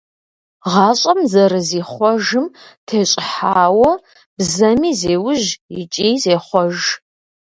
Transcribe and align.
ГъащӀэм 0.71 1.19
зэрызихъуэжым 1.31 2.45
тещӀыхьауэ 2.87 3.91
бзэми 4.37 4.91
зеужь 4.99 5.49
икӀи 5.79 6.09
зехъуэж. 6.23 6.79